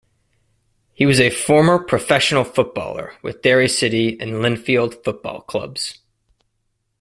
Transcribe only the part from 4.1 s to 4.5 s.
and